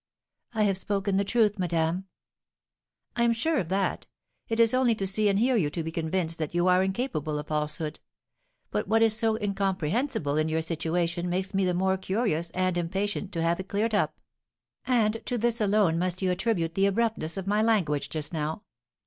[0.55, 2.05] "I have spoken the truth, madame"
[3.17, 4.07] "I am sure of that;
[4.49, 7.37] it is only to see and hear you to be convinced that you are incapable
[7.37, 7.99] of falsehood;
[8.71, 13.31] but what is so incomprehensible in your situation makes me the more curious and impatient
[13.33, 14.19] to have it cleared up;
[14.87, 18.63] and to this alone must you attribute the abruptness of my language just now.